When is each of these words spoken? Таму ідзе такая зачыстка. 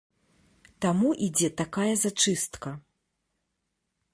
Таму 0.85 1.11
ідзе 1.27 1.49
такая 1.61 1.91
зачыстка. 2.05 2.69